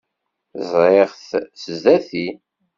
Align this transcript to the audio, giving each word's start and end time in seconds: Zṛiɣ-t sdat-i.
Zṛiɣ-t 0.69 1.29
sdat-i. 1.63 2.27